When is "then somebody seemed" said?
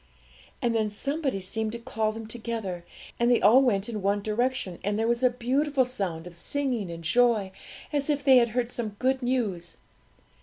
0.73-1.73